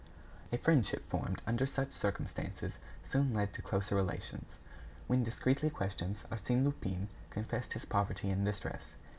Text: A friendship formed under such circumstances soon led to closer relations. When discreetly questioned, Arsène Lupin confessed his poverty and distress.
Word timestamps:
A 0.51 0.57
friendship 0.57 1.07
formed 1.11 1.43
under 1.45 1.67
such 1.67 1.91
circumstances 1.91 2.79
soon 3.03 3.35
led 3.35 3.53
to 3.53 3.61
closer 3.61 3.93
relations. 3.93 4.55
When 5.05 5.23
discreetly 5.23 5.69
questioned, 5.69 6.15
Arsène 6.31 6.63
Lupin 6.63 7.07
confessed 7.29 7.73
his 7.73 7.85
poverty 7.85 8.31
and 8.31 8.43
distress. 8.43 8.95